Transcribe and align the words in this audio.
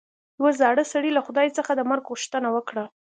یوه 0.39 0.51
زاړه 0.59 0.83
سړي 0.93 1.11
له 1.17 1.21
خدای 1.27 1.47
څخه 1.57 1.71
د 1.75 1.81
مرګ 1.89 2.03
غوښتنه 2.11 2.47
وکړه. 2.55 2.85